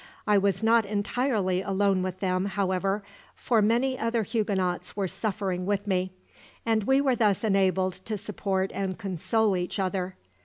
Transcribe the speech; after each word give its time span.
I 0.25 0.39
was 0.39 0.63
not 0.63 0.83
entirely 0.83 1.61
alone 1.61 2.01
with 2.01 2.21
them, 2.21 2.45
however, 2.45 3.03
for 3.35 3.61
many 3.61 3.99
other 3.99 4.23
Huguenots 4.23 4.95
were 4.97 5.07
suffering 5.07 5.67
with 5.67 5.85
me, 5.85 6.11
and 6.65 6.85
we 6.85 6.99
were 6.99 7.15
thus 7.15 7.43
enabled 7.43 7.93
to 8.05 8.17
support 8.17 8.71
and 8.73 8.97
console 8.97 9.55
each 9.55 9.77
other. 9.77 10.15